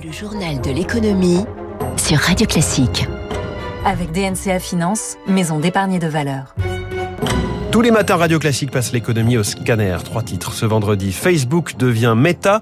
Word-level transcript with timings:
Le 0.00 0.12
journal 0.12 0.60
de 0.60 0.70
l'économie 0.70 1.44
sur 1.96 2.18
Radio 2.18 2.46
Classique. 2.46 3.06
Avec 3.84 4.12
DNCA 4.12 4.58
Finance, 4.58 5.16
maison 5.26 5.58
d'épargne 5.58 5.94
et 5.94 5.98
de 5.98 6.06
valeur. 6.06 6.54
Tous 7.72 7.80
les 7.80 7.90
matins, 7.90 8.16
Radio 8.16 8.38
Classique 8.38 8.70
passe 8.70 8.92
l'économie 8.92 9.36
au 9.36 9.42
scanner. 9.42 9.96
Trois 10.04 10.22
titres 10.22 10.52
ce 10.52 10.64
vendredi. 10.64 11.12
Facebook 11.12 11.76
devient 11.76 12.14
Meta 12.16 12.60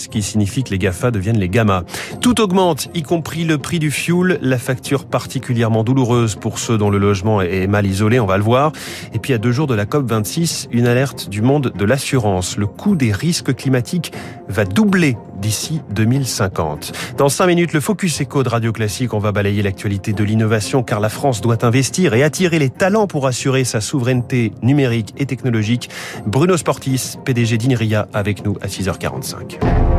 ce 0.00 0.08
qui 0.08 0.22
signifie 0.22 0.64
que 0.64 0.70
les 0.70 0.78
GAFA 0.78 1.10
deviennent 1.10 1.38
les 1.38 1.48
gamma. 1.48 1.84
Tout 2.20 2.40
augmente, 2.40 2.88
y 2.94 3.02
compris 3.02 3.44
le 3.44 3.58
prix 3.58 3.78
du 3.78 3.90
fuel, 3.90 4.38
la 4.42 4.58
facture 4.58 5.04
particulièrement 5.04 5.84
douloureuse 5.84 6.34
pour 6.34 6.58
ceux 6.58 6.78
dont 6.78 6.90
le 6.90 6.98
logement 6.98 7.40
est 7.40 7.66
mal 7.66 7.86
isolé, 7.86 8.18
on 8.18 8.26
va 8.26 8.38
le 8.38 8.42
voir. 8.42 8.72
Et 9.14 9.18
puis 9.18 9.32
à 9.32 9.38
deux 9.38 9.52
jours 9.52 9.66
de 9.66 9.74
la 9.74 9.84
COP26, 9.84 10.68
une 10.70 10.86
alerte 10.86 11.28
du 11.28 11.42
monde 11.42 11.72
de 11.74 11.84
l'assurance. 11.84 12.56
Le 12.56 12.66
coût 12.66 12.96
des 12.96 13.12
risques 13.12 13.54
climatiques 13.54 14.12
va 14.48 14.64
doubler 14.64 15.16
d'ici 15.40 15.80
2050. 15.90 16.92
Dans 17.16 17.28
cinq 17.28 17.46
minutes, 17.46 17.72
le 17.72 17.80
Focus 17.80 18.22
Eco 18.22 18.42
de 18.42 18.48
Radio 18.48 18.72
Classique, 18.72 19.14
on 19.14 19.18
va 19.18 19.32
balayer 19.32 19.62
l'actualité 19.62 20.12
de 20.12 20.24
l'innovation 20.24 20.82
car 20.82 21.00
la 21.00 21.08
France 21.08 21.40
doit 21.40 21.64
investir 21.64 22.14
et 22.14 22.22
attirer 22.22 22.58
les 22.58 22.70
talents 22.70 23.06
pour 23.06 23.26
assurer 23.26 23.64
sa 23.64 23.80
souveraineté 23.80 24.52
numérique 24.62 25.14
et 25.16 25.26
technologique. 25.26 25.90
Bruno 26.26 26.56
Sportis, 26.56 27.16
PDG 27.24 27.58
d'Inria, 27.58 28.08
avec 28.12 28.44
nous 28.44 28.56
à 28.60 28.66
6h45. 28.66 29.89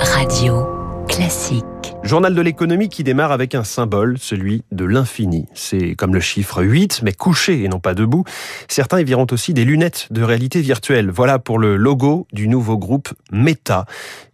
Radio 0.00 0.66
Classique. 1.08 1.64
Journal 2.02 2.34
de 2.34 2.40
l'économie 2.42 2.88
qui 2.88 3.04
démarre 3.04 3.32
avec 3.32 3.54
un 3.54 3.64
symbole, 3.64 4.18
celui 4.18 4.62
de 4.72 4.84
l'infini. 4.84 5.46
C'est 5.54 5.94
comme 5.94 6.14
le 6.14 6.20
chiffre 6.20 6.62
8, 6.62 7.00
mais 7.02 7.12
couché 7.12 7.62
et 7.62 7.68
non 7.68 7.78
pas 7.78 7.94
debout. 7.94 8.24
Certains 8.68 9.00
y 9.00 9.04
verront 9.04 9.26
aussi 9.30 9.54
des 9.54 9.64
lunettes 9.64 10.08
de 10.10 10.22
réalité 10.22 10.60
virtuelle. 10.60 11.10
Voilà 11.10 11.38
pour 11.38 11.58
le 11.58 11.76
logo 11.76 12.26
du 12.32 12.48
nouveau 12.48 12.76
groupe 12.76 13.14
Meta. 13.30 13.86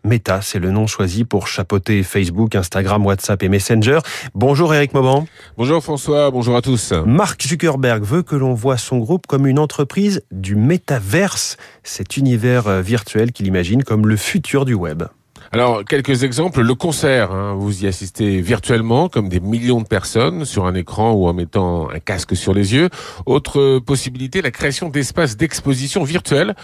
Meta, 0.05 0.41
c'est 0.41 0.59
le 0.59 0.71
nom 0.71 0.87
choisi 0.87 1.25
pour 1.25 1.47
chapeauter 1.47 2.03
Facebook, 2.03 2.55
Instagram, 2.55 3.05
WhatsApp 3.05 3.43
et 3.43 3.49
Messenger. 3.49 3.99
Bonjour 4.35 4.75
Eric 4.75 4.95
Mauban. 4.95 5.27
Bonjour 5.59 5.83
François, 5.83 6.31
bonjour 6.31 6.57
à 6.57 6.63
tous. 6.63 6.93
Mark 6.93 7.43
Zuckerberg 7.43 8.03
veut 8.03 8.23
que 8.23 8.37
l'on 8.37 8.55
voit 8.55 8.79
son 8.79 8.99
groupe 8.99 9.27
comme 9.27 9.47
une 9.47 9.59
entreprise 9.59 10.23
du 10.31 10.57
métaverse, 10.57 11.57
cet 11.83 12.17
univers 12.17 12.67
euh, 12.67 12.81
virtuel 12.81 13.33
qu'il 13.33 13.47
imagine 13.47 13.85
comme 13.85 14.07
le 14.07 14.17
futur 14.17 14.65
du 14.65 14.75
web. 14.75 15.05
Alors, 15.53 15.85
quelques 15.85 16.23
exemples. 16.23 16.61
Le 16.61 16.75
concert, 16.77 17.33
hein, 17.33 17.55
vous 17.59 17.83
y 17.83 17.89
assistez 17.89 18.41
virtuellement, 18.41 19.09
comme 19.09 19.29
des 19.29 19.41
millions 19.41 19.81
de 19.81 19.87
personnes, 19.87 20.45
sur 20.45 20.67
un 20.67 20.77
écran 20.77 21.11
ou 21.11 21.27
en 21.27 21.33
mettant 21.33 21.91
un 21.91 21.99
casque 21.99 22.37
sur 22.37 22.55
les 22.55 22.73
yeux. 22.73 22.89
Autre 23.27 23.81
possibilité, 23.81 24.43
la 24.43 24.53
création 24.53 24.91
d'espaces 24.91 25.37
d'exposition 25.37 26.05
virtuels. 26.05 26.55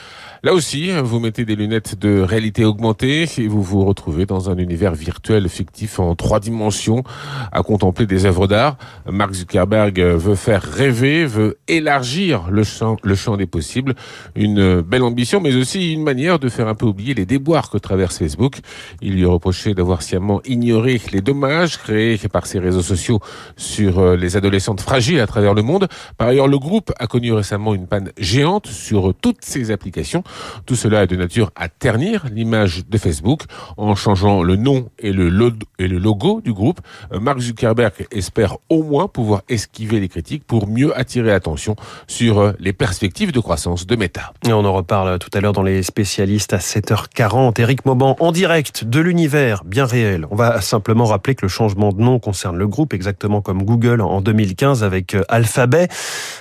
Là 0.46 0.54
aussi, 0.54 0.92
vous 1.02 1.18
mettez 1.18 1.44
des 1.44 1.56
lunettes 1.56 1.98
de 1.98 2.20
réalité 2.20 2.64
augmentée 2.64 3.26
et 3.36 3.48
vous 3.48 3.62
vous 3.62 3.84
retrouvez 3.84 4.26
dans 4.26 4.48
un 4.48 4.58
univers 4.58 4.94
virtuel 4.94 5.48
fictif 5.48 5.98
en 5.98 6.14
trois 6.14 6.38
dimensions 6.38 7.02
à 7.50 7.64
contempler 7.64 8.06
des 8.06 8.26
œuvres 8.26 8.46
d'art. 8.46 8.76
Mark 9.10 9.34
Zuckerberg 9.34 9.98
veut 9.98 10.36
faire 10.36 10.62
rêver, 10.62 11.26
veut 11.26 11.58
élargir 11.66 12.48
le 12.48 12.62
champ, 12.62 12.96
le 13.02 13.16
champ 13.16 13.36
des 13.36 13.46
possibles. 13.46 13.96
Une 14.36 14.82
belle 14.82 15.02
ambition, 15.02 15.40
mais 15.40 15.52
aussi 15.56 15.92
une 15.92 16.04
manière 16.04 16.38
de 16.38 16.48
faire 16.48 16.68
un 16.68 16.76
peu 16.76 16.86
oublier 16.86 17.14
les 17.14 17.26
déboires 17.26 17.68
que 17.68 17.78
traverse 17.78 18.16
Facebook. 18.16 18.60
Il 19.02 19.14
lui 19.14 19.24
reprochait 19.24 19.74
d'avoir 19.74 20.02
sciemment 20.02 20.40
ignoré 20.44 21.00
les 21.10 21.22
dommages 21.22 21.76
créés 21.76 22.18
par 22.32 22.46
ses 22.46 22.60
réseaux 22.60 22.82
sociaux 22.82 23.18
sur 23.56 23.98
euh, 23.98 24.16
les 24.16 24.36
adolescentes 24.36 24.80
fragiles 24.80 25.18
à 25.18 25.26
travers 25.26 25.54
le 25.54 25.62
monde. 25.62 25.88
Par 26.18 26.28
ailleurs, 26.28 26.46
le 26.46 26.60
groupe 26.60 26.92
a 27.00 27.08
connu 27.08 27.32
récemment 27.32 27.74
une 27.74 27.88
panne 27.88 28.12
géante 28.16 28.68
sur 28.68 29.12
toutes 29.12 29.44
ses 29.44 29.72
applications. 29.72 30.22
Tout 30.66 30.76
cela 30.76 31.04
est 31.04 31.06
de 31.06 31.16
nature 31.16 31.50
à 31.56 31.68
ternir 31.68 32.26
l'image 32.30 32.86
de 32.88 32.98
Facebook 32.98 33.42
en 33.76 33.94
changeant 33.94 34.42
le 34.42 34.56
nom 34.56 34.90
et 34.98 35.12
le, 35.12 35.28
logo 35.28 36.40
du 36.40 36.52
groupe. 36.52 36.80
Euh, 37.12 37.20
Mark 37.20 37.40
Zuckerberg 37.40 37.92
espère 38.10 38.58
au 38.68 38.82
moins 38.82 39.08
pouvoir 39.08 39.42
esquiver 39.48 40.00
les 40.00 40.08
critiques 40.08 40.44
pour 40.46 40.68
mieux 40.68 40.96
attirer 40.96 41.28
l'attention 41.28 41.76
sur 42.06 42.38
euh, 42.38 42.52
les 42.58 42.72
perspectives 42.72 43.32
de 43.32 43.40
croissance 43.40 43.86
de 43.86 43.96
Meta. 43.96 44.32
Et 44.46 44.52
on 44.52 44.64
en 44.64 44.72
reparle 44.72 45.18
tout 45.18 45.30
à 45.32 45.40
l'heure 45.40 45.52
dans 45.52 45.62
les 45.62 45.82
spécialistes 45.82 46.52
à 46.52 46.58
7h40. 46.58 47.60
Eric 47.60 47.84
Mauban 47.84 48.16
en 48.20 48.32
direct 48.32 48.84
de 48.84 49.00
l'univers 49.00 49.64
bien 49.64 49.84
réel. 49.84 50.26
On 50.30 50.36
va 50.36 50.60
simplement 50.60 51.04
rappeler 51.04 51.34
que 51.34 51.42
le 51.42 51.48
changement 51.48 51.92
de 51.92 52.00
nom 52.00 52.18
concerne 52.18 52.56
le 52.56 52.66
groupe, 52.66 52.94
exactement 52.94 53.40
comme 53.40 53.62
Google 53.62 54.00
en 54.00 54.20
2015 54.20 54.82
avec 54.82 55.14
euh, 55.14 55.22
Alphabet, 55.28 55.88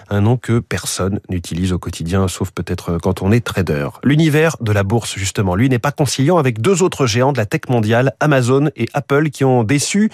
un 0.10 0.22
nom 0.22 0.38
que 0.38 0.60
personne 0.60 1.20
n'utilise 1.30 1.74
au 1.74 1.80
quotidien, 1.80 2.28
sauf 2.28 2.52
peut-être 2.52 2.98
quand 3.02 3.22
on 3.22 3.32
est 3.32 3.44
trader. 3.44 3.75
L'univers 4.04 4.58
de 4.62 4.72
la 4.72 4.84
bourse, 4.84 5.16
justement, 5.18 5.56
lui 5.56 5.70
n'est 5.70 5.80
pas 5.80 5.92
conciliant 5.92 6.38
avec 6.38 6.62
deux 6.62 6.84
autres 6.84 7.06
géants 7.06 7.34
de 7.34 7.38
la 7.38 7.46
tech 7.46 7.62
mondiale, 7.70 8.14
Amazon 8.20 8.70
et 8.76 8.88
Apple, 8.94 9.30
qui 9.30 9.44
ont 9.44 9.64
déçu 9.64 10.12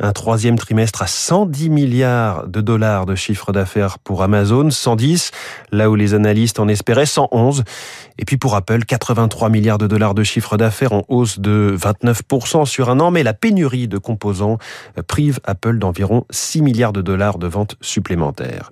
un 0.00 0.12
troisième 0.12 0.58
trimestre 0.58 1.02
à 1.02 1.06
110 1.06 1.70
milliards 1.70 2.46
de 2.46 2.60
dollars 2.60 3.06
de 3.06 3.14
chiffre 3.14 3.52
d'affaires 3.52 3.98
pour 3.98 4.22
Amazon, 4.22 4.70
110, 4.70 5.30
là 5.72 5.90
où 5.90 5.94
les 5.94 6.14
analystes 6.14 6.60
en 6.60 6.68
espéraient 6.68 7.06
111. 7.06 7.64
Et 8.18 8.24
puis 8.24 8.36
pour 8.36 8.54
Apple, 8.56 8.84
83 8.84 9.48
milliards 9.48 9.78
de 9.78 9.86
dollars 9.86 10.14
de 10.14 10.22
chiffre 10.24 10.56
d'affaires 10.56 10.92
en 10.92 11.04
hausse 11.08 11.38
de 11.38 11.76
29% 11.78 12.64
sur 12.64 12.90
un 12.90 13.00
an, 13.00 13.10
mais 13.10 13.22
la 13.22 13.34
pénurie 13.34 13.88
de 13.88 13.98
composants 13.98 14.58
prive 15.06 15.40
Apple 15.44 15.78
d'environ 15.78 16.24
6 16.30 16.62
milliards 16.62 16.92
de 16.92 17.02
dollars 17.02 17.38
de 17.38 17.46
ventes 17.46 17.76
supplémentaires. 17.80 18.70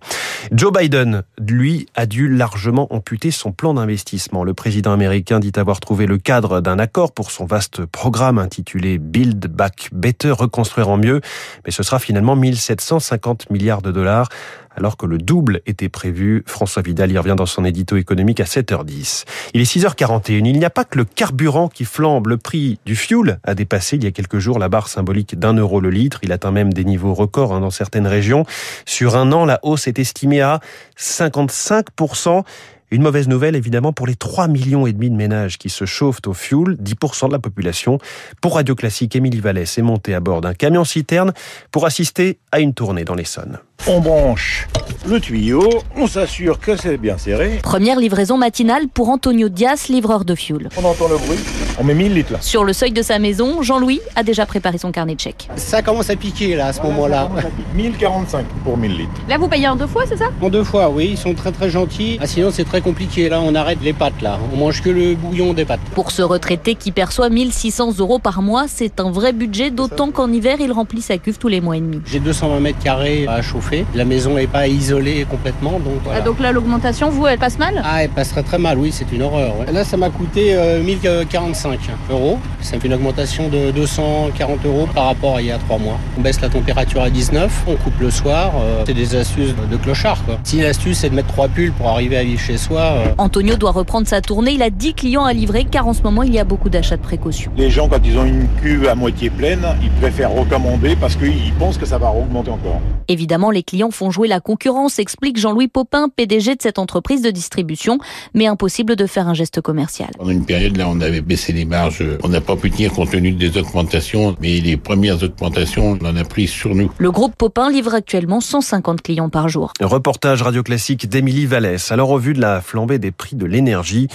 Joe 0.53 0.73
Biden, 0.73 1.23
lui, 1.39 1.87
a 1.95 2.07
dû 2.07 2.29
largement 2.29 2.93
amputer 2.93 3.31
son 3.31 3.53
plan 3.53 3.75
d'investissement. 3.75 4.26
Le 4.33 4.55
président 4.55 4.93
américain 4.93 5.41
dit 5.41 5.53
avoir 5.57 5.81
trouvé 5.81 6.07
le 6.07 6.19
cadre 6.19 6.61
d'un 6.61 6.79
accord 6.79 7.13
pour 7.13 7.31
son 7.31 7.47
vaste 7.47 7.87
programme 7.87 8.39
intitulé 8.39 8.99
Build 8.99 9.47
Back 9.47 9.89
Better, 9.93 10.33
reconstruire 10.33 10.89
en 10.89 10.97
mieux, 10.97 11.21
mais 11.65 11.71
ce 11.71 11.83
sera 11.83 11.99
finalement 11.99 12.37
1750 12.37 13.51
milliards 13.51 13.83
de 13.83 13.93
dollars 13.93 14.29
alors 14.77 14.97
que 14.97 15.07
le 15.07 15.19
double 15.19 15.63
était 15.67 15.89
prévu. 15.89 16.45
François 16.47 16.83
Vidal 16.83 17.11
y 17.11 17.19
revient 17.19 17.35
dans 17.37 17.47
son 17.47 17.65
édito 17.65 17.97
économique 17.97 18.41
à 18.41 18.45
7h10. 18.45 19.25
Il 19.55 19.61
est 19.61 19.65
6h41. 19.65 20.45
Il 20.47 20.59
n'y 20.59 20.65
a 20.65 20.71
pas 20.71 20.85
que 20.85 20.99
le 20.99 21.05
carburant 21.05 21.69
qui 21.69 21.85
flambe. 21.85 22.27
Le 22.27 22.37
prix 22.37 22.79
du 22.85 22.95
fuel 22.95 23.39
a 23.45 23.55
dépassé 23.55 23.97
il 23.97 24.05
y 24.05 24.07
a 24.07 24.11
quelques 24.11 24.39
jours 24.39 24.59
la 24.59 24.69
barre 24.69 24.89
symbolique 24.89 25.39
d'un 25.39 25.55
euro 25.55 25.81
le 25.81 25.91
litre. 25.91 26.21
Il 26.23 26.33
atteint 26.33 26.51
même 26.51 26.73
des 26.73 26.85
niveaux 26.85 27.15
records 27.15 27.55
hein, 27.55 27.61
dans 27.61 27.71
certaines 27.71 28.07
régions. 28.07 28.45
Sur 28.85 29.17
un 29.17 29.33
an, 29.33 29.47
la 29.47 29.61
hausse 29.63 29.89
est 29.89 29.99
estimée 29.99 30.43
à 30.43 30.61
55%. 30.99 32.45
Une 32.91 33.03
mauvaise 33.03 33.29
nouvelle 33.29 33.57
évidemment 33.57 33.93
pour 33.93 34.07
les 34.07 34.15
3 34.15 34.49
millions 34.49 34.87
et 34.87 34.93
demi 34.93 35.11
de 35.11 35.17
ménages 35.17 35.59
qui 35.59 35.69
se 35.69 35.85
chauffent 35.85 36.21
au 36.27 36.35
fuel, 36.35 36.77
10% 36.77 37.29
de 37.29 37.33
la 37.33 37.39
population. 37.39 37.99
Pour 38.41 38.55
Radio 38.55 38.75
Classique, 38.75 39.17
Émilie 39.17 39.41
Vallès 39.41 39.77
est 39.77 39.83
montée 39.83 40.15
à 40.15 40.21
bord 40.21 40.41
d'un 40.41 40.55
camion 40.55 40.85
citerne 40.85 41.33
pour 41.73 41.85
assister 41.87 42.39
à 42.53 42.61
une 42.61 42.75
tournée 42.75 43.05
dans 43.05 43.15
l'Essonne. 43.15 43.59
On 43.89 44.01
branche 44.01 44.67
le 45.09 45.21
tuyau, 45.21 45.63
on 45.97 46.09
s'assure 46.09 46.59
que 46.59 46.77
c'est 46.77 46.97
bien 46.97 47.17
serré. 47.17 47.61
Première 47.63 48.01
livraison 48.01 48.37
matinale 48.37 48.89
pour 48.89 49.09
Antonio 49.09 49.49
Dias, 49.49 49.87
livreur 49.89 50.25
de 50.25 50.35
fuel. 50.35 50.69
On 50.77 50.85
entend 50.85 51.07
le 51.07 51.17
bruit, 51.17 51.39
on 51.79 51.85
met 51.85 51.95
1000 51.95 52.13
litres 52.13 52.33
là. 52.33 52.39
Sur 52.41 52.65
le 52.65 52.73
seuil 52.73 52.91
de 52.91 53.03
sa 53.03 53.21
maison, 53.21 53.63
Jean-Louis 53.63 54.01
a 54.17 54.25
déjà 54.25 54.47
préparé 54.47 54.79
son 54.79 54.91
carnet 54.91 55.15
de 55.15 55.21
chèques. 55.21 55.49
Ça 55.55 55.81
commence 55.83 56.11
à 56.11 56.17
piquer 56.17 56.57
là 56.57 56.67
à 56.69 56.73
ce 56.73 56.83
moment-là. 56.83 57.29
1045 57.75 58.47
pour 58.65 58.77
1000 58.77 58.97
litres. 58.97 59.11
Là 59.29 59.39
vous 59.39 59.47
payez 59.47 59.69
en 59.69 59.77
deux 59.77 59.87
fois, 59.87 60.05
c'est 60.09 60.17
ça? 60.17 60.31
En 60.41 60.49
deux 60.49 60.65
fois, 60.65 60.89
oui, 60.89 61.11
ils 61.13 61.19
sont 61.19 61.35
très 61.35 61.53
très 61.53 61.71
gentils. 61.71 62.19
Ah, 62.21 62.27
sinon 62.27 62.51
c'est 62.51 62.65
très 62.65 62.81
compliqué 62.81 63.29
là, 63.29 63.41
on 63.41 63.55
arrête 63.55 63.79
les 63.83 63.93
pâtes 63.93 64.21
là. 64.23 64.41
On 64.53 64.57
mange 64.57 64.83
que 64.83 64.91
le 64.91 65.15
bouillon 65.15 65.53
des 65.53 65.65
pâtes. 65.65 65.81
Pour 65.95 66.11
ce 66.11 66.23
retraité 66.23 66.75
qui 66.75 66.91
perçoit 66.91 67.29
1600 67.29 67.99
euros 68.01 68.19
par 68.19 68.43
mois, 68.43 68.65
c'est 68.67 68.99
un 68.99 69.13
vrai 69.13 69.33
budget, 69.33 69.71
d'autant 69.71 70.11
qu'en 70.11 70.33
hiver 70.33 70.57
il 70.61 70.73
remplit 70.73 71.03
sa 71.03 71.19
cuve 71.19 71.39
tous 71.39 71.49
les 71.49 71.61
mois 71.61 71.77
et 71.77 71.81
demi. 71.81 72.01
J'ai 72.07 72.19
220 72.19 72.59
mètres 72.59 72.83
carrés 72.83 73.27
à 73.29 73.41
chauffer. 73.41 73.66
La 73.95 74.05
maison 74.05 74.35
n'est 74.35 74.47
pas 74.47 74.69
isolée 74.69 75.27
complètement. 75.29 75.73
Donc, 75.73 76.01
ah, 76.13 76.21
donc 76.21 76.41
là, 76.41 76.53
l'augmentation, 76.53 77.11
vous, 77.11 77.27
elle 77.27 77.39
passe 77.39 77.59
mal 77.59 77.83
Ah, 77.85 78.05
elle 78.05 78.11
passerait 78.11 78.43
très 78.43 78.59
mal, 78.59 78.79
oui, 78.79 78.91
c'est 78.93 79.11
une 79.13 79.23
horreur. 79.23 79.55
Là, 79.73 79.85
ça 79.85 79.97
m'a 79.97 80.11
coûté 80.11 80.57
1045 80.85 81.73
euh, 81.73 82.13
euros. 82.13 82.39
Ça 82.61 82.79
fait 82.79 82.87
une 82.87 82.95
augmentation 82.95 83.49
de 83.49 83.71
240 83.73 84.65
euros 84.67 84.89
par 84.95 85.07
rapport 85.07 85.37
à 85.37 85.41
il 85.41 85.47
y 85.47 85.53
a 85.53 85.59
trois 85.59 85.79
mois. 85.79 85.99
On 86.19 86.21
baisse 86.21 86.41
la 86.41 86.49
température 86.49 87.03
à 87.03 87.11
19, 87.11 87.65
on 87.67 87.77
coupe 87.77 88.01
le 88.01 88.11
soir. 88.11 88.53
Euh, 88.57 88.83
c'est 88.87 88.95
des 88.95 89.15
astuces 89.15 89.55
de 89.71 89.77
clochard, 89.77 90.25
quoi. 90.25 90.39
Si 90.45 90.61
l'astuce, 90.61 90.99
c'est 90.99 91.11
de 91.11 91.15
mettre 91.15 91.29
trois 91.29 91.49
pulls 91.49 91.73
pour 91.73 91.89
arriver 91.89 92.17
à 92.17 92.25
vivre 92.25 92.41
chez 92.41 92.57
soi. 92.57 92.81
Euh, 92.81 93.07
Antonio 93.19 93.57
doit 93.57 93.73
reprendre 93.73 94.07
sa 94.07 94.21
tournée. 94.21 94.53
Il 94.53 94.63
a 94.63 94.71
10 94.71 94.95
clients 94.95 95.25
à 95.25 95.33
livrer 95.33 95.65
car 95.65 95.87
en 95.87 95.93
ce 95.93 96.03
moment, 96.03 96.23
il 96.23 96.33
y 96.33 96.39
a 96.39 96.45
beaucoup 96.45 96.69
d'achats 96.69 96.97
de 96.97 97.03
précaution. 97.03 97.51
Les 97.57 97.71
gens, 97.71 97.89
quand 97.89 98.01
ils 98.05 98.17
ont 98.19 98.25
une 98.25 98.49
cuve 98.63 98.89
à 98.89 98.95
moitié 98.95 99.31
pleine, 99.31 99.67
ils 99.83 99.91
préfèrent 99.91 100.33
recommander 100.33 100.97
parce 100.97 101.17
qu'ils 101.17 101.53
pensent 101.59 101.79
que 101.79 101.87
ça 101.87 101.99
va 101.99 102.11
augmenter 102.11 102.51
encore. 102.51 102.81
Évidemment, 103.09 103.51
les 103.57 103.63
clients 103.63 103.91
font 103.91 104.11
jouer 104.11 104.29
la 104.29 104.41
concurrence, 104.41 104.99
explique 104.99 105.39
Jean-Louis 105.39 105.69
Popin, 105.69 106.11
PDG 106.15 106.57
de 106.57 106.63
cette 106.63 106.79
entreprise 106.79 107.23
de 107.23 107.31
distribution, 107.31 107.99
mais 108.35 108.47
impossible 108.47 108.97
de 108.97 109.07
faire 109.07 109.29
un 109.29 109.35
geste 109.35 109.63
commercial. 109.63 110.11
Pendant 110.19 110.31
une 110.31 110.45
période, 110.45 110.77
là, 110.77 110.87
on 110.91 111.01
avait 111.01 111.23
baissé 111.23 111.55
les 111.55 111.65
marges. 111.65 112.05
On 112.23 112.29
n'a 112.29 112.43
pas 112.43 112.55
pu 112.55 112.71
tenir 112.71 112.93
compte 112.93 113.11
tenu 113.11 113.33
des 113.33 113.57
augmentations, 113.57 114.37
mais 114.43 114.61
les 114.61 114.77
premières 114.77 115.23
augmentations, 115.23 115.99
on 115.99 116.07
en 116.07 116.17
a 116.17 116.25
pris 116.25 116.49
sur 116.49 116.75
nous. 116.75 116.93
Le 116.99 117.11
groupe 117.11 117.35
Popin 117.35 117.71
livre 117.71 117.95
actuellement 117.95 118.43
150 118.43 119.01
clients 119.01 119.31
par 119.31 119.49
jour. 119.49 119.73
Reportage 119.81 120.43
radio 120.43 120.63
classique 120.63 121.09
d'Émilie 121.09 121.47
Vallès. 121.47 121.91
Alors, 121.91 122.11
au 122.11 122.19
vu 122.19 122.35
de 122.35 122.41
la 122.43 122.61
flambée 122.61 122.99
des 122.99 123.11
prix 123.11 123.37
de 123.37 123.47
l'énergie, 123.47 124.09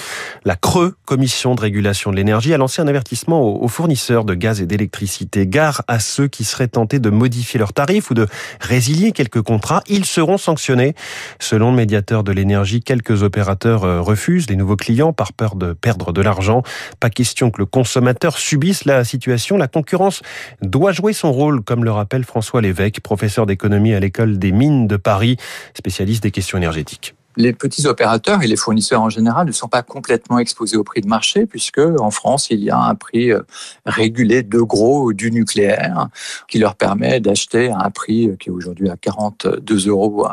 la 0.45 0.55
Creux, 0.55 0.93
Commission 1.05 1.55
de 1.55 1.61
régulation 1.61 2.11
de 2.11 2.15
l'énergie, 2.15 2.53
a 2.53 2.57
lancé 2.57 2.79
un 2.79 2.88
avertissement 2.88 3.41
aux 3.41 3.67
fournisseurs 3.67 4.23
de 4.23 4.35
gaz 4.35 4.61
et 4.61 4.67
d'électricité. 4.67 5.47
Gare 5.47 5.81
à 5.88 5.99
ceux 5.99 6.27
qui 6.27 6.43
seraient 6.43 6.67
tentés 6.67 6.99
de 6.99 7.09
modifier 7.09 7.57
leurs 7.57 7.73
tarifs 7.73 8.11
ou 8.11 8.13
de 8.13 8.27
résilier 8.59 9.11
quelques 9.11 9.31
contrats. 9.39 9.81
Ils 9.88 10.06
seront 10.06 10.38
sanctionnés. 10.38 10.95
Selon 11.39 11.72
le 11.72 11.78
médiateur 11.78 12.24
de 12.24 12.31
l'énergie, 12.31 12.81
quelques 12.81 13.24
opérateurs 13.24 13.83
euh, 13.83 14.01
refusent 14.01 14.50
les 14.50 14.56
nouveaux 14.56 14.75
clients 14.75 15.13
par 15.13 15.33
peur 15.33 15.56
de 15.56 15.74
perdre 15.74 16.12
de 16.12 16.22
l'argent. 16.22 16.63
Pas 17.00 17.10
question 17.10 17.51
que 17.51 17.60
le 17.60 17.66
consommateur 17.66 18.38
subisse 18.38 18.86
la 18.86 19.04
situation. 19.04 19.57
La 19.57 19.68
concurrence 19.68 20.22
doit 20.62 20.92
jouer 20.92 21.13
son 21.13 21.31
rôle, 21.31 21.63
comme 21.63 21.83
le 21.83 21.92
rappelle 21.92 22.24
François 22.24 22.62
Lévesque, 22.62 23.00
professeur 23.01 23.45
d'économie 23.45 23.94
à 23.94 24.00
l'école 24.00 24.38
des 24.38 24.51
mines 24.51 24.88
de 24.88 24.98
Paris, 24.98 25.38
spécialiste 25.74 26.24
des 26.24 26.31
questions 26.31 26.57
énergétiques 26.57 27.16
les 27.38 27.54
petits 27.54 27.88
opérateurs 27.88 28.44
et 28.44 28.48
les 28.48 28.56
fournisseurs 28.56 29.01
en 29.01 29.10
général 29.10 29.48
ne 29.48 29.51
sont 29.51 29.68
pas 29.68 29.83
complètement 29.83 30.39
exposés 30.39 30.78
au 30.78 30.83
prix 30.83 31.01
de 31.01 31.07
marché 31.07 31.45
puisque 31.45 31.80
en 31.80 32.12
France, 32.12 32.50
il 32.50 32.60
y 32.60 32.69
a 32.69 32.78
un 32.78 32.95
prix 32.95 33.31
euh, 33.31 33.42
régulé 33.86 34.44
de 34.44 34.60
gros 34.60 35.13
du 35.13 35.31
nucléaire 35.31 36.07
qui 36.48 36.60
leur 36.60 36.75
permet 36.75 37.19
d'acheter 37.19 37.69
à 37.69 37.80
un 37.86 37.89
prix 37.89 38.31
qui 38.39 38.50
est 38.50 38.51
aujourd'hui 38.51 38.89
à 38.89 38.98
42 38.98 39.88
euros 39.88 40.28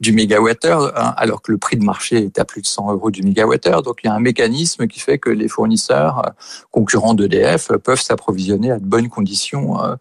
du 0.00 0.12
mégawattheure 0.12 0.92
alors 1.16 1.42
que 1.42 1.52
le 1.52 1.58
prix 1.58 1.76
de 1.76 1.84
marché 1.84 2.24
est 2.24 2.38
à 2.38 2.44
plus 2.44 2.62
de 2.62 2.66
100 2.66 2.92
euros 2.92 3.10
du 3.10 3.22
mégawattheure. 3.22 3.82
Donc 3.82 4.00
il 4.02 4.06
y 4.06 4.10
a 4.10 4.14
un 4.14 4.20
mécanisme 4.20 4.86
qui 4.86 5.00
fait 5.00 5.18
que 5.18 5.30
les 5.30 5.48
fournisseurs 5.48 6.26
euh, 6.26 6.30
concurrents 6.70 7.14
d'EDF 7.14 7.72
peuvent 7.82 8.00
s'approvisionner 8.00 8.70
à 8.70 8.78
de 8.78 8.84
bonnes 8.84 9.08
conditions 9.08 9.82
euh, 9.82 9.96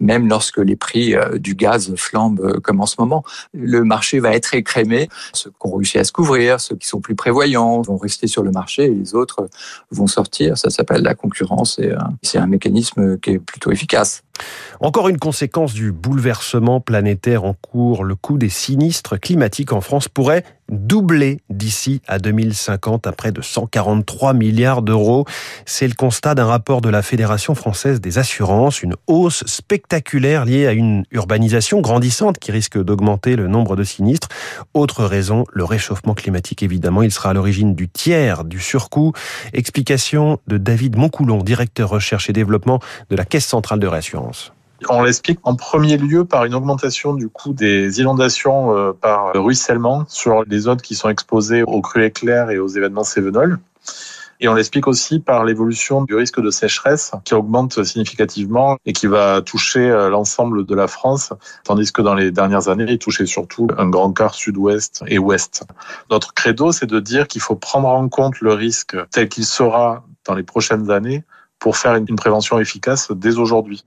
même 0.00 0.28
lorsque 0.28 0.58
les 0.58 0.76
prix 0.76 1.14
du 1.34 1.54
gaz 1.54 1.94
flambent 1.96 2.60
comme 2.60 2.80
en 2.80 2.86
ce 2.86 2.96
moment. 2.98 3.24
Le 3.52 3.84
marché 3.84 4.18
va 4.20 4.34
être 4.34 4.54
écrémé. 4.54 5.08
Ce 5.32 5.48
qu'on 5.48 5.70
à 5.98 6.04
se 6.04 6.12
couvrir, 6.12 6.60
ceux 6.60 6.76
qui 6.76 6.86
sont 6.86 7.00
plus 7.00 7.14
prévoyants 7.14 7.80
vont 7.82 7.96
rester 7.96 8.26
sur 8.26 8.42
le 8.42 8.50
marché 8.50 8.84
et 8.84 8.94
les 8.94 9.14
autres 9.14 9.48
vont 9.90 10.06
sortir. 10.06 10.56
Ça 10.58 10.70
s'appelle 10.70 11.02
la 11.02 11.14
concurrence 11.14 11.78
et 11.78 11.90
euh, 11.90 11.98
c'est 12.22 12.38
un 12.38 12.46
mécanisme 12.46 13.18
qui 13.18 13.30
est 13.30 13.38
plutôt 13.38 13.70
efficace. 13.70 14.22
Encore 14.80 15.08
une 15.08 15.18
conséquence 15.18 15.74
du 15.74 15.92
bouleversement 15.92 16.80
planétaire 16.80 17.44
en 17.44 17.54
cours, 17.54 18.04
le 18.04 18.16
coût 18.16 18.38
des 18.38 18.48
sinistres 18.48 19.18
climatiques 19.20 19.72
en 19.72 19.80
France 19.80 20.08
pourrait 20.08 20.44
doubler 20.72 21.40
d'ici 21.50 22.00
à 22.08 22.18
2050 22.18 23.06
à 23.06 23.12
près 23.12 23.30
de 23.30 23.42
143 23.42 24.32
milliards 24.32 24.82
d'euros. 24.82 25.26
C'est 25.66 25.86
le 25.86 25.94
constat 25.94 26.34
d'un 26.34 26.46
rapport 26.46 26.80
de 26.80 26.88
la 26.88 27.02
Fédération 27.02 27.54
française 27.54 28.00
des 28.00 28.18
assurances, 28.18 28.82
une 28.82 28.94
hausse 29.06 29.44
spectaculaire 29.46 30.44
liée 30.44 30.66
à 30.66 30.72
une 30.72 31.04
urbanisation 31.10 31.80
grandissante 31.80 32.38
qui 32.38 32.52
risque 32.52 32.82
d'augmenter 32.82 33.36
le 33.36 33.48
nombre 33.48 33.76
de 33.76 33.84
sinistres. 33.84 34.28
Autre 34.72 35.04
raison, 35.04 35.44
le 35.52 35.64
réchauffement 35.64 36.14
climatique 36.14 36.62
évidemment, 36.62 37.02
il 37.02 37.12
sera 37.12 37.30
à 37.30 37.34
l'origine 37.34 37.74
du 37.74 37.88
tiers 37.88 38.44
du 38.44 38.58
surcoût. 38.58 39.12
Explication 39.52 40.38
de 40.46 40.56
David 40.56 40.96
Moncoulon, 40.96 41.42
directeur 41.42 41.90
recherche 41.90 42.30
et 42.30 42.32
développement 42.32 42.80
de 43.10 43.16
la 43.16 43.24
Caisse 43.24 43.46
centrale 43.46 43.78
de 43.78 43.86
réassurance. 43.86 44.31
On 44.88 45.02
l'explique 45.02 45.38
en 45.44 45.54
premier 45.54 45.96
lieu 45.96 46.24
par 46.24 46.44
une 46.44 46.54
augmentation 46.54 47.14
du 47.14 47.28
coût 47.28 47.52
des 47.52 48.00
inondations 48.00 48.76
euh, 48.76 48.92
par 48.92 49.32
ruissellement 49.34 50.04
sur 50.08 50.44
les 50.44 50.58
zones 50.60 50.80
qui 50.80 50.94
sont 50.94 51.08
exposées 51.08 51.62
aux 51.62 51.80
crues 51.80 52.04
éclairs 52.04 52.50
et 52.50 52.58
aux 52.58 52.68
événements 52.68 53.04
sévenols. 53.04 53.58
Et 54.40 54.48
on 54.48 54.54
l'explique 54.54 54.88
aussi 54.88 55.20
par 55.20 55.44
l'évolution 55.44 56.02
du 56.02 56.16
risque 56.16 56.40
de 56.40 56.50
sécheresse 56.50 57.12
qui 57.24 57.32
augmente 57.32 57.84
significativement 57.84 58.76
et 58.84 58.92
qui 58.92 59.06
va 59.06 59.40
toucher 59.40 59.88
euh, 59.88 60.10
l'ensemble 60.10 60.66
de 60.66 60.74
la 60.74 60.88
France, 60.88 61.32
tandis 61.62 61.92
que 61.92 62.02
dans 62.02 62.16
les 62.16 62.32
dernières 62.32 62.68
années, 62.68 62.86
il 62.88 62.98
touchait 62.98 63.26
surtout 63.26 63.68
un 63.78 63.88
grand 63.88 64.12
quart 64.12 64.34
sud-ouest 64.34 65.04
et 65.06 65.18
ouest. 65.18 65.62
Notre 66.10 66.34
credo, 66.34 66.72
c'est 66.72 66.86
de 66.86 66.98
dire 66.98 67.28
qu'il 67.28 67.40
faut 67.40 67.54
prendre 67.54 67.86
en 67.86 68.08
compte 68.08 68.40
le 68.40 68.52
risque 68.52 68.96
tel 69.12 69.28
qu'il 69.28 69.44
sera 69.44 70.04
dans 70.26 70.34
les 70.34 70.42
prochaines 70.42 70.90
années 70.90 71.22
pour 71.60 71.76
faire 71.76 71.94
une 71.94 72.16
prévention 72.16 72.58
efficace 72.58 73.12
dès 73.12 73.36
aujourd'hui. 73.36 73.84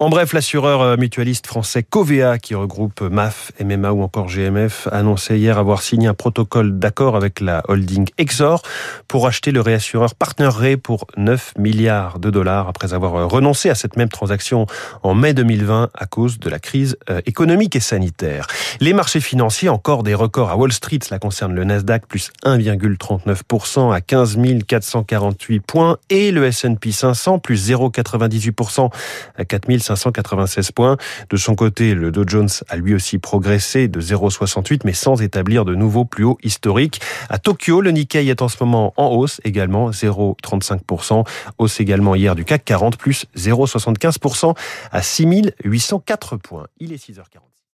En 0.00 0.08
bref, 0.08 0.32
l'assureur 0.32 0.80
euh, 0.80 0.96
mutualiste 0.96 1.46
français 1.46 1.82
Covea, 1.82 2.38
qui 2.38 2.54
regroupe 2.54 3.00
MAF, 3.00 3.52
MMA 3.62 3.92
ou 3.92 4.02
encore 4.02 4.26
GMF, 4.26 4.88
a 4.92 4.98
annoncé 4.98 5.38
hier 5.38 5.58
avoir 5.58 5.82
signé 5.82 6.08
un 6.08 6.14
protocole 6.14 6.78
d'accord 6.78 7.16
avec 7.16 7.40
la 7.40 7.62
holding 7.68 8.08
Exor 8.18 8.62
pour 9.08 9.26
acheter 9.26 9.52
le 9.52 9.60
réassureur 9.60 10.14
Partner 10.14 10.48
Ray 10.48 10.76
pour 10.76 11.06
9 11.16 11.54
milliards 11.58 12.18
de 12.18 12.30
dollars 12.30 12.68
après 12.68 12.94
avoir 12.94 13.14
euh, 13.14 13.26
renoncé 13.26 13.70
à 13.70 13.74
cette 13.74 13.96
même 13.96 14.08
transaction 14.08 14.66
en 15.02 15.14
mai 15.14 15.34
2020 15.34 15.90
à 15.94 16.06
cause 16.06 16.38
de 16.38 16.50
la 16.50 16.58
crise 16.58 16.96
euh, 17.10 17.20
économique 17.26 17.76
et 17.76 17.80
sanitaire. 17.80 18.46
Les 18.80 18.92
marchés 18.92 19.20
financiers, 19.20 19.68
encore 19.68 20.02
des 20.02 20.14
records 20.14 20.50
à 20.50 20.56
Wall 20.56 20.72
Street, 20.72 20.98
cela 21.02 21.18
concerne 21.18 21.54
le 21.54 21.64
Nasdaq 21.64 22.06
plus 22.06 22.30
1,39% 22.44 23.94
à 23.94 24.00
15 24.00 24.38
448 24.66 25.60
points 25.60 25.96
et 26.10 26.30
le 26.30 26.44
S&P 26.46 26.92
500 26.92 27.38
plus 27.38 27.70
0,98% 27.70 28.90
à 29.36 29.44
4596 29.58 30.72
points. 30.72 30.96
De 31.30 31.36
son 31.36 31.54
côté, 31.54 31.94
le 31.94 32.10
Dow 32.10 32.24
Jones 32.26 32.48
a 32.68 32.76
lui 32.76 32.94
aussi 32.94 33.18
progressé 33.18 33.88
de 33.88 34.00
0,68 34.00 34.80
mais 34.84 34.92
sans 34.92 35.22
établir 35.22 35.64
de 35.64 35.74
nouveaux 35.74 36.04
plus 36.04 36.24
hauts 36.24 36.38
historiques. 36.42 37.00
À 37.28 37.38
Tokyo, 37.38 37.80
le 37.80 37.90
Nikkei 37.90 38.28
est 38.28 38.42
en 38.42 38.48
ce 38.48 38.56
moment 38.60 38.92
en 38.96 39.08
hausse 39.08 39.40
également 39.44 39.90
0,35%. 39.90 41.26
Hausse 41.58 41.80
également 41.80 42.14
hier 42.14 42.34
du 42.34 42.44
CAC 42.44 42.64
40 42.64 42.96
plus 42.96 43.26
0,75% 43.36 44.54
à 44.92 45.02
6804 45.02 46.36
points. 46.36 46.66
Il 46.78 46.92
est 46.92 47.02
6h40. 47.02 47.55